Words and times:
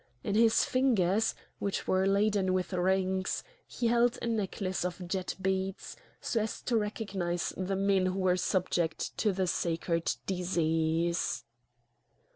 In 0.23 0.33
his 0.33 0.65
fingers, 0.65 1.35
which 1.59 1.87
were 1.87 2.07
laden 2.07 2.53
with 2.53 2.73
rings, 2.73 3.43
he 3.67 3.85
held 3.85 4.17
a 4.19 4.25
necklace 4.25 4.83
of 4.83 5.07
jet 5.07 5.35
beads, 5.39 5.95
so 6.19 6.41
as 6.41 6.59
to 6.63 6.75
recognise 6.75 7.53
the 7.55 7.75
men 7.75 8.07
who 8.07 8.17
were 8.17 8.35
subject 8.35 9.15
to 9.19 9.31
the 9.31 9.45
sacred 9.45 10.15
disease. 10.25 11.43